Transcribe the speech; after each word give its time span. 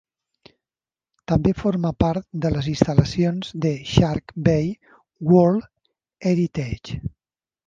També 1.31 1.51
forma 1.59 1.91
part 2.03 2.25
de 2.45 2.51
les 2.55 2.69
instal·lacions 2.71 3.53
de 3.67 3.75
Shark 3.91 4.35
Bay 4.49 4.73
World 5.35 5.71
Heritage. 6.33 7.01